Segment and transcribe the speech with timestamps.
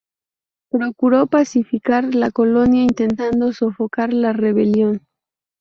[0.71, 5.05] Procuró pacificar la colonia, intentando sofocar la rebelión.